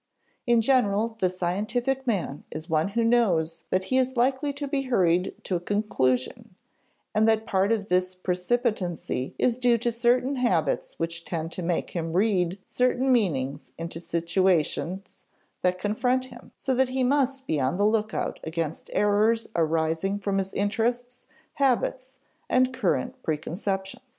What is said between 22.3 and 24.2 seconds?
and current preconceptions.